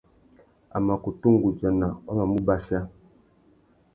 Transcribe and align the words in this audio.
A 0.75 0.77
mà 0.85 0.93
kutu 1.03 1.27
nʼgudzana 1.33 1.87
wa 2.05 2.13
mà 2.17 2.23
mù 2.31 2.37
bachia. 2.47 2.79